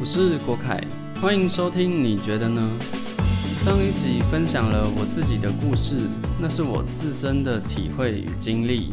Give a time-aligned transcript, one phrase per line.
[0.00, 0.82] 我是国凯，
[1.20, 2.02] 欢迎收听。
[2.02, 2.72] 你觉得呢？
[3.62, 6.08] 上一集分享了我自己的故事，
[6.40, 8.88] 那是我自身的体会与经历。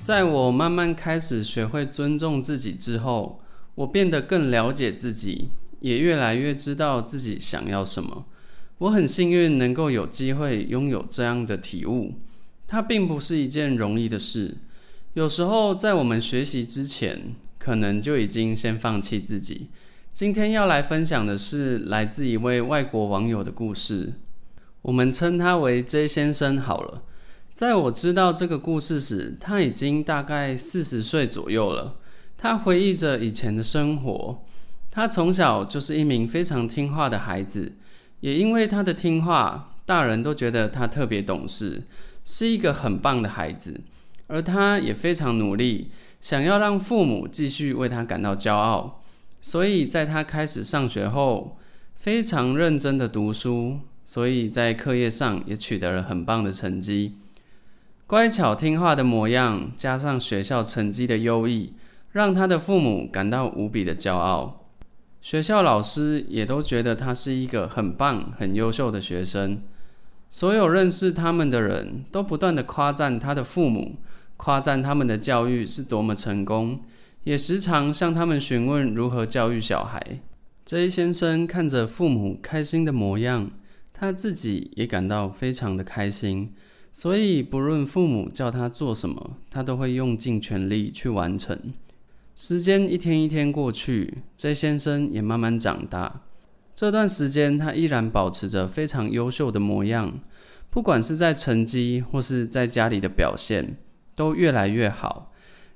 [0.00, 3.42] 在我慢慢开始学会尊重自己之后，
[3.74, 5.50] 我变得更了解自己，
[5.80, 8.24] 也越来越知道自己想要什么。
[8.78, 12.14] 我很幸运能够有机会拥有这样的体悟，
[12.66, 14.56] 它并不是一件容易的事。
[15.12, 19.66] 有时候在我们学习之前，可能就已经先放弃自己。
[20.12, 24.12] 今天要来分享的是来自一位外国网友的故事，
[24.82, 27.02] 我们称他为 J 先生好了。
[27.54, 31.96] 在我知道这个故事时，他已经大概四十岁左右了。
[32.36, 34.44] 他回忆着以前的生活，
[34.90, 37.72] 他从小就是一名非常听话的孩子，
[38.20, 41.84] 也因为他的听话，大人都觉得他特别懂事，
[42.22, 43.80] 是一个很棒的孩子。
[44.26, 45.90] 而他也非常努力，
[46.20, 49.01] 想要让父母继续为他感到骄傲。
[49.42, 51.58] 所以，在他开始上学后，
[51.96, 57.16] 非常认真的读书，所以在课业上也取得了很棒的成绩。
[58.06, 61.74] 乖巧听话的模样，加上学校成绩的优异，
[62.12, 64.66] 让他的父母感到无比的骄傲。
[65.20, 69.60] 学校老师也都觉得他是一个很棒、很优秀的学生。
[70.30, 73.96] 所有认识他们的人都不断的夸赞他的父母，
[74.36, 76.80] 夸赞他们的教育是多么成功。
[77.24, 80.20] 也时常向他们询问如何教育小孩。
[80.64, 83.50] 这一先生看着父母开心的模样，
[83.92, 86.52] 他自己也感到非常的开心。
[86.90, 91.58] 所以，不论父母叫他做什么，他都会用尽全力去完成。
[92.34, 96.22] 时间一天一天过去，J 先生也慢慢长大。
[96.74, 100.20] 这段时间，他依然保持着非常优秀的模样，
[100.70, 103.76] 不管是在成绩或是在家里的表现，
[104.14, 105.32] 都越来越好。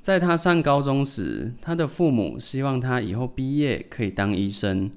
[0.00, 4.90] 在他上高中时，他的父母希望他以后毕业可以当医生，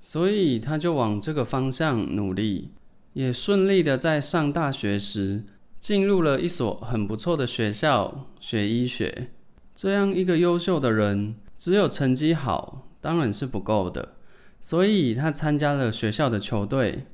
[0.00, 2.70] 所以他就往这个方向努力，
[3.12, 5.44] 也顺利的在上大学时
[5.78, 9.28] 进入了一所很不错的学校学医学。
[9.74, 14.14] 这样一个优秀的人，只有成绩好当然是不够的，
[14.60, 17.04] 所以他参加了学校的球队，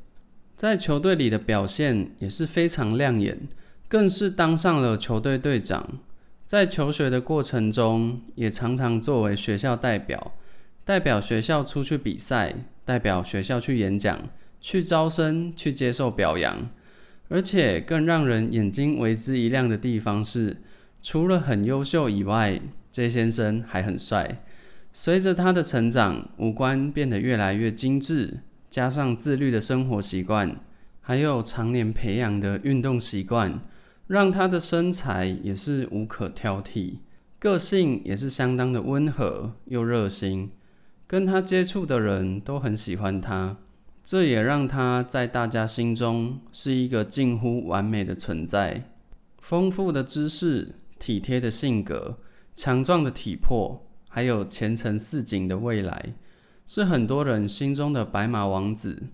[0.57, 3.49] 在球队里的表现也是非常亮眼，
[3.89, 5.99] 更是当上了球队队长。
[6.53, 10.35] 在求学的过程中，也常常作为学校代表，
[10.85, 12.55] 代表学校出去比赛，
[12.85, 14.29] 代表学校去演讲、
[14.61, 16.69] 去招生、去接受表扬。
[17.31, 20.59] 而且更让人眼睛为之一亮的地方是，
[21.03, 24.43] 除了很优秀以外，J 先生还很帅。
[24.93, 30.55] 随着他的成长，五官变得越来越精致，加上自律的生活习惯，
[31.01, 33.59] 还有常年培养的运动习惯。
[34.07, 36.99] 让他的身材也是无可挑剔，
[37.39, 40.51] 个性也是相当的温和又热心，
[41.07, 43.57] 跟他接触的人都很喜欢他，
[44.05, 48.91] 这也让他在大家心中是一个近乎完美的存在。
[49.39, 52.19] 丰富的知识、体贴的性格、
[52.55, 56.15] 强壮的体魄，还有前程似锦的未来，
[56.67, 59.05] 是很多人心中的白马王子。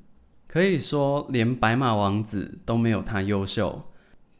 [0.47, 3.85] 可以说，连白马王子都没有他优秀。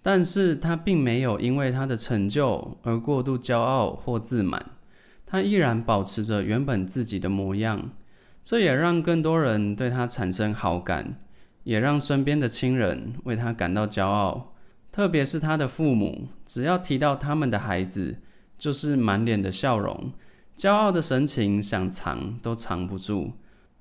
[0.03, 4.65] 但是他并没有因为他的成就而过度骄傲或自满，
[5.27, 7.91] 他依然保持着原本自己的模样，
[8.43, 11.17] 这也让更多人对他产生好感，
[11.65, 14.55] 也让身边的亲人为他感到骄傲。
[14.91, 18.17] 特别是他的父母，只要提到他们的孩子，
[18.57, 20.13] 就是满脸的笑容，
[20.57, 23.33] 骄傲的神情想藏都藏不住。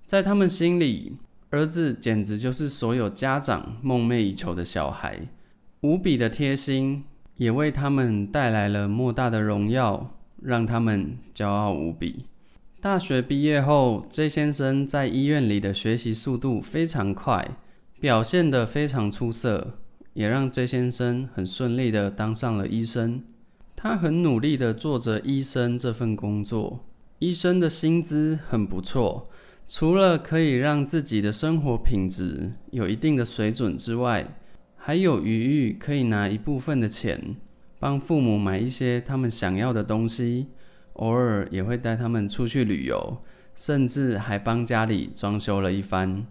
[0.06, 1.18] 在他们心里，
[1.50, 5.28] 儿子简直就是所有家长梦寐以求的小孩。
[5.82, 7.04] 无比的贴心，
[7.36, 12.26] 也为他们带来了莫大的荣耀，让他们骄傲无比。
[12.82, 17.48] 大学毕业后，J 先生在医院里的学习速度非常快，
[18.00, 19.80] 表现得非常出色，
[20.14, 23.24] 也让 J 先生很顺利的当上了医生。
[23.76, 26.86] 他很努力的做着医生这份工作，
[27.19, 29.30] 医生的薪资很不错，
[29.68, 34.25] 除了可以让自己的生活品质有一定的水准之外，
[34.88, 37.36] 还有余裕，可以拿一部分的钱
[37.78, 40.48] 帮父母买一些他们想要的东西，
[40.94, 43.18] 偶尔也会带他们出去旅游，
[43.54, 46.25] 甚至还帮家里装修了一番。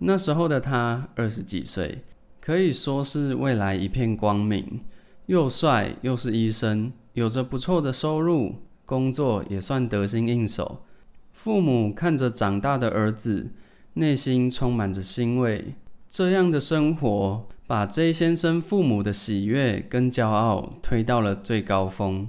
[0.00, 2.02] 那时候的他二十几岁，
[2.38, 4.82] 可以说是未来一片光明，
[5.24, 10.82] 又帅又是医生，有着不错的收入，工作也算得心应手。
[11.32, 13.52] 父母看着长大的儿子，
[13.94, 15.72] 内心充满着欣慰。
[16.10, 17.48] 这样的生活。
[17.68, 22.28] 把 J 先生父母的喜悦跟骄傲推到了最高峰。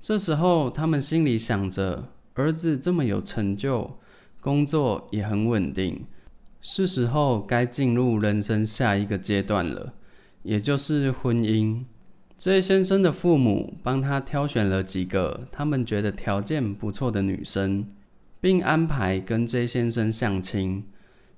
[0.00, 3.98] 这时候，他们心里想着：儿子这么有成就，
[4.40, 6.04] 工作也很稳定，
[6.60, 9.94] 是时候该进入人生下一个阶段了，
[10.42, 11.84] 也就是婚姻。
[12.36, 17.86] J 先生的父母帮他挑选了几个他们觉得条件不错的女生，
[18.40, 20.82] 并安排跟 J 先生相亲。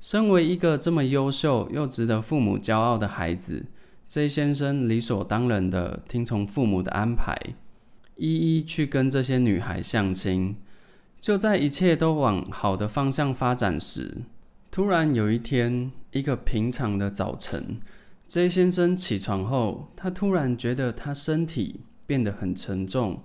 [0.05, 3.65] 身为一个这么优秀又值得父母骄傲的孩子
[4.07, 7.35] ，J 先生理所当然的听从父母的安排，
[8.17, 10.57] 一一去跟这些女孩相亲。
[11.23, 14.19] 就在一切都往好的方向发展时，
[14.71, 17.81] 突然有一天，一个平常的早晨
[18.29, 23.23] ，J 先生起床后，他突然觉得他身体变得很沉重，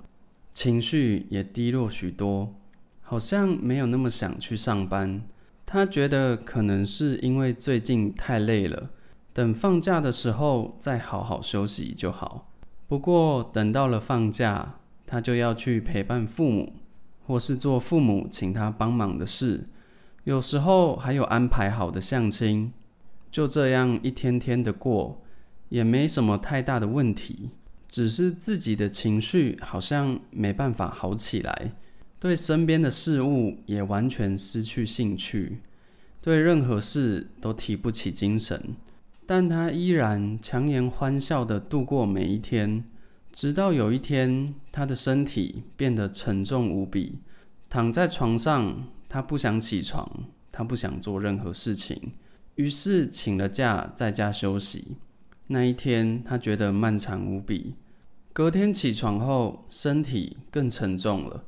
[0.53, 2.55] 情绪也低落许多，
[3.01, 5.21] 好像没有那么想去上班。
[5.71, 8.89] 他觉得可能是因为最近太累了，
[9.31, 12.49] 等放假的时候再好好休息就好。
[12.87, 16.73] 不过等到了放假，他就要去陪伴父母，
[17.27, 19.67] 或是做父母请他帮忙的事，
[20.23, 22.73] 有时候还有安排好的相亲。
[23.29, 25.21] 就这样一天天的过，
[25.69, 27.51] 也没什么太大的问题，
[27.87, 31.73] 只是自己的情绪好像没办法好起来。
[32.19, 35.59] 对身边的事物也完全失去兴趣，
[36.21, 38.75] 对任何事都提不起精神，
[39.25, 42.83] 但他依然强颜欢笑地度过每一天，
[43.31, 47.19] 直到有一天，他的身体变得沉重无比，
[47.69, 52.11] 躺在床上，他不想起床，他不想做任何事情，
[52.55, 54.97] 于是请了假在家休息。
[55.47, 57.75] 那一天，他觉得漫长无比，
[58.33, 61.45] 隔天起床后，身体更沉重了。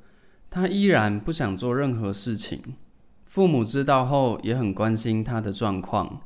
[0.54, 2.62] 他依然不想做任何事情。
[3.24, 6.20] 父母知道后也很关心他的状况，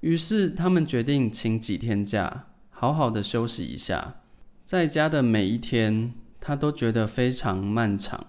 [0.00, 4.16] 于是他们决定请几天假，好好的休息一下。
[4.64, 8.26] 在家的每一天，他都觉得非常漫长。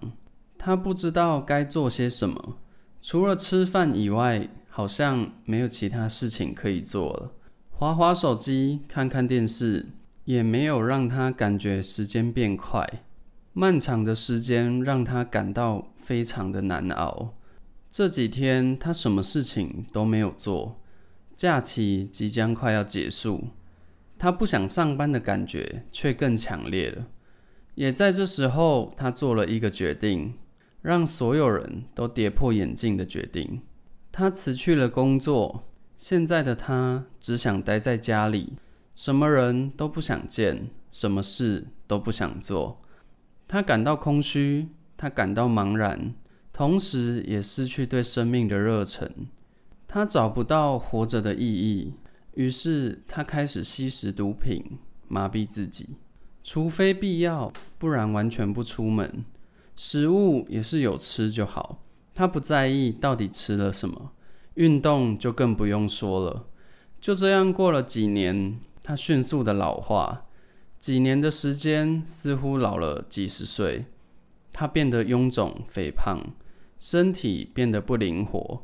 [0.56, 2.56] 他不知道该做些什么，
[3.02, 7.32] 除了吃饭以外，好像没有其他事情可以做了。
[7.70, 9.88] 划划手机，看看电视，
[10.26, 12.88] 也没有让他感觉时间变快。
[13.52, 17.34] 漫长的时间让他感到非常的难熬。
[17.90, 20.80] 这几天他什么事情都没有做，
[21.36, 23.48] 假期即将快要结束，
[24.16, 27.06] 他不想上班的感觉却更强烈了。
[27.74, 30.34] 也在这时候，他做了一个决定，
[30.82, 33.62] 让所有人都跌破眼镜的决定。
[34.12, 35.64] 他辞去了工作，
[35.96, 38.54] 现在的他只想待在家里，
[38.94, 42.82] 什么人都不想见，什么事都不想做。
[43.52, 46.14] 他感到空虚，他感到茫然，
[46.52, 49.10] 同时也失去对生命的热忱。
[49.88, 51.94] 他找不到活着的意义，
[52.34, 55.96] 于是他开始吸食毒品，麻痹自己。
[56.44, 59.24] 除非必要，不然完全不出门。
[59.74, 61.82] 食物也是有吃就好，
[62.14, 64.12] 他不在意到底吃了什么。
[64.54, 66.46] 运动就更不用说了。
[67.00, 70.26] 就这样过了几年，他迅速的老化。
[70.80, 73.84] 几年的时间，似乎老了几十岁。
[74.50, 76.32] 他变得臃肿肥胖，
[76.78, 78.62] 身体变得不灵活，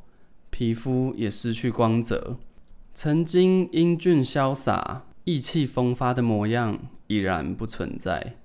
[0.48, 2.38] 皮肤也失去光泽。
[2.94, 8.36] 曾经英俊潇洒、意气风发的模样已然不存在。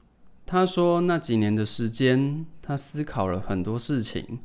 [0.46, 4.40] 他说：“那几年的时间，他思考了很多事情。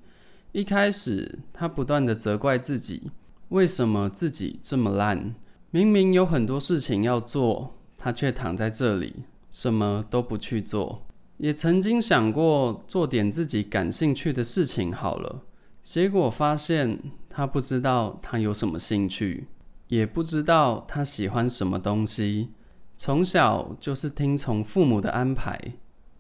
[0.53, 3.11] 一开始，他不断的责怪自己，
[3.49, 5.35] 为什么自己这么烂？
[5.73, 7.73] 明明有很多事情要做。”
[8.07, 11.03] 他却躺在这里，什么都不去做。
[11.39, 15.43] 也曾经想过做点自己感兴趣的事情好了，
[15.83, 19.49] 结果发现他不知道他有什么兴趣，
[19.89, 22.51] 也不知道他喜欢什么东西。
[22.97, 25.61] 从小就是听从父母的安排，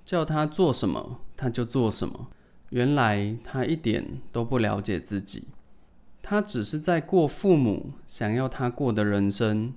[0.05, 2.26] 叫他做什么他就做什么。
[2.71, 5.45] 原来他一点都不了解自己，
[6.21, 9.73] 他只是在过父母想要他过的人生。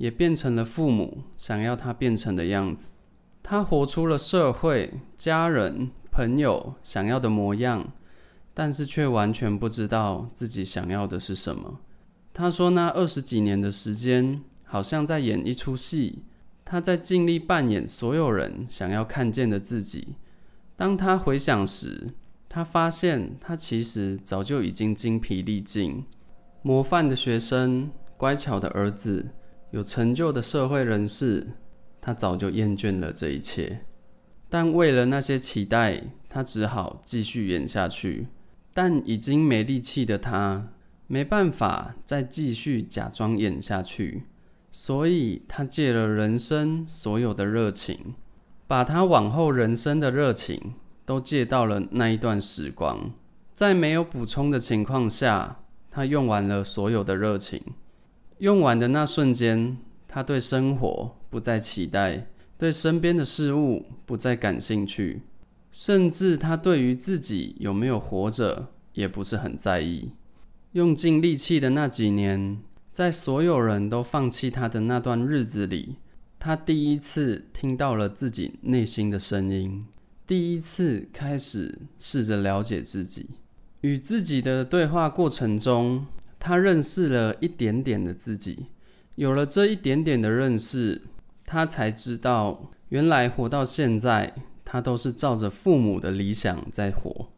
[0.00, 2.86] 也变成了父母想要他变成的样子，
[3.42, 7.92] 他活出了社会、家人、朋友想要的模样，
[8.54, 11.80] 但是却完全不知道自己想要的是什么。
[12.32, 16.22] 他说：“那二十几年的时间，好像在演一出戏，
[16.64, 20.14] 他在尽力扮演所有人想要看见的自己。
[20.76, 22.14] 当他回想时，
[22.48, 26.02] 他发现他其实早就已经精疲力尽，
[26.62, 29.26] 模范的学生，乖巧的儿子。”
[29.70, 31.46] 有成就的社会人士，
[32.00, 33.80] 他早就厌倦了这一切，
[34.48, 38.28] 但为了那些期待，他只好继续演下去。
[38.72, 40.68] 但已经没力气的他，
[41.08, 44.22] 没办法再继续假装演下去，
[44.70, 48.14] 所以他借了人生所有的热情，
[48.68, 50.74] 把他往后人生的热情
[51.04, 53.10] 都借到了那一段时光。
[53.54, 57.60] 在没有补充的情况下，他用完了所有的热情。
[58.40, 59.76] 用完的那瞬间，
[60.08, 65.20] 他对生活不再期待，对身边的事物不再感兴趣，
[65.70, 70.12] 甚至他对于自己有没有活着也不是很在意。
[70.72, 72.58] 用尽力气的那几年，
[72.90, 75.96] 在所有人都放弃他的那段日子里。
[76.38, 79.84] 他第一次听到了自己内心的声音，
[80.26, 83.26] 第一次开始试着了解自己。
[83.82, 86.06] 与自己的对话过程中，
[86.40, 88.66] 他认识了一点点的自己。
[89.14, 91.02] 有了这一点点的认识，
[91.44, 97.28] 他才知道，原来活到现在，他都是照着父母的理想在活。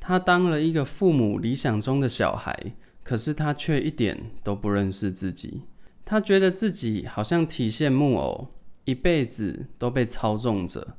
[0.00, 2.72] 他当了一个父母理想中的小孩，
[3.04, 5.62] 可是他却一点都不认识自己。
[6.04, 8.48] 他觉得自己好像提线木偶，
[8.84, 10.96] 一辈子都被操纵着。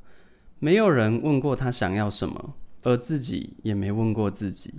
[0.58, 2.54] 没有人问过他想要什么，
[2.84, 4.72] 而自己也没问过自己。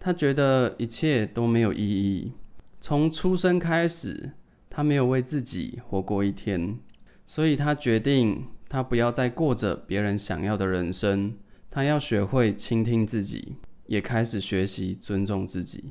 [0.00, 2.32] 他觉得一切都没有意义。
[2.80, 4.30] 从出生开始，
[4.70, 6.78] 他没有为自己活过一天，
[7.26, 11.34] 所以他决定，他不要再过着别人想要的人生。
[11.70, 15.84] 他要学会倾听自己，也开始学习尊重自己。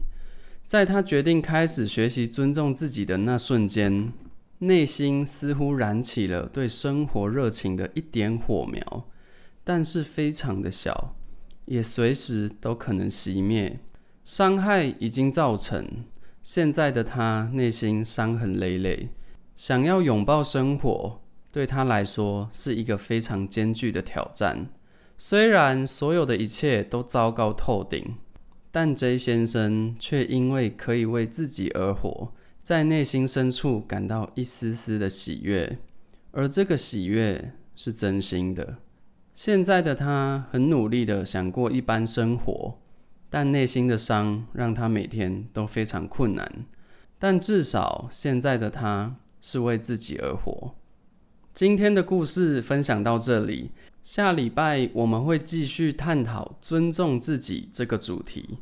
[0.66, 4.12] 在他决定开始学习尊重自己的那瞬间，
[4.60, 9.08] 内心似乎燃起了对生活热情的一点火苗，
[9.64, 11.16] 但是非常的小，
[11.66, 13.80] 也随时都可能熄灭。
[14.27, 15.88] 伤害已经造成，
[16.43, 19.07] 现在的他内心伤痕累累，
[19.55, 24.67] 想要拥抱生活，对他来说是一个非常艰巨的挑战。
[25.17, 28.15] 虽然所有的一切都糟糕透顶。
[28.69, 35.79] 但 J 先生却因为可以为自己而活，在内心深处感到一丝丝的喜悦，
[36.31, 38.75] 而这个喜悦是真心的。
[39.34, 42.77] 现在的他很努力的想过一般生活，
[43.29, 46.65] 但内心的伤让他每天都非常困难。
[47.19, 50.75] 但至少现在的他是为自己而活。
[51.53, 53.72] 今天的故事分享到这里。
[54.03, 58.60] 下礼拜我们会继续探讨尊重自己这个主题。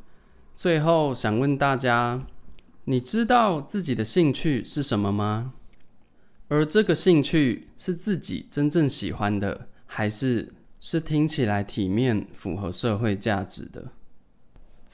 [0.55, 2.25] 最后想问大家：
[2.86, 5.53] 你知道自己的兴趣是什么吗？
[6.48, 13.91] 而这个兴趣是自己真正喜欢的，还是是听起来体面、符合社会价值的？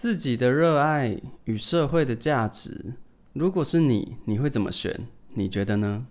[0.01, 2.95] 自己的热爱与社会的价值，
[3.33, 4.99] 如果是你，你会怎么选？
[5.35, 6.03] 你觉得呢？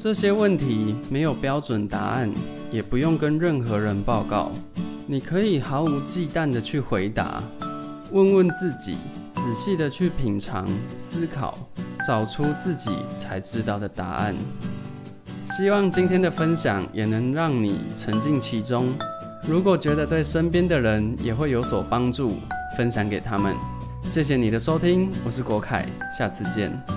[0.00, 2.28] 这些问题没有标准答案，
[2.72, 4.50] 也不用跟任何人报告。
[5.06, 7.40] 你可以毫无忌惮地去回答，
[8.10, 8.96] 问问自己，
[9.36, 10.66] 仔细地去品尝、
[10.98, 11.56] 思考，
[12.04, 14.34] 找出自己才知道的答案。
[15.56, 18.92] 希望今天的分享也能让你沉浸其中。
[19.48, 22.34] 如果觉得对身边的人也会有所帮助，
[22.76, 23.54] 分享给他们。
[24.08, 26.95] 谢谢你的收听，我是国凯，下次见。